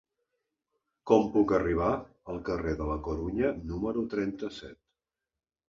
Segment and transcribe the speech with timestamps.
[1.11, 1.91] Com puc arribar
[2.33, 4.83] al carrer de la Corunya número trenta-set?